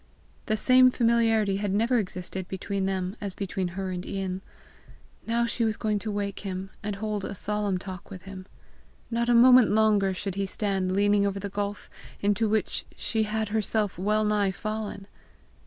[0.47, 4.41] The same familiarity had never existed between them as between her and Ian.
[5.27, 8.47] Now she was going to wake him, and hold a solemn talk with him.
[9.11, 11.87] Not a moment longer should he stand leaning over the gulf
[12.19, 15.05] into which she had herself well nigh fallen!